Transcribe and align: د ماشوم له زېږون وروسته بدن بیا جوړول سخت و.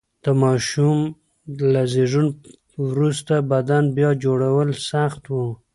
د 0.23 0.25
ماشوم 0.43 0.99
له 1.73 1.81
زېږون 1.93 2.27
وروسته 2.87 3.33
بدن 3.51 3.83
بیا 3.97 4.11
جوړول 4.23 4.69
سخت 4.89 5.23
و. 5.29 5.33